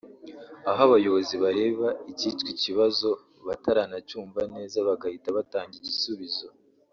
aho 0.69 0.79
abayobozi 0.87 1.35
bareba 1.43 1.87
ikitwa 2.11 2.47
ikibazo 2.55 3.09
bataranacyumva 3.47 4.41
neza 4.55 4.77
bagahita 4.87 5.27
batanga 5.37 5.73
igisubizo 5.79 6.47